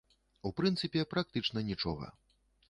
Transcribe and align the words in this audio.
У 0.49 0.51
прынцыпе, 0.59 1.03
практычна 1.11 1.65
нічога. 1.69 2.11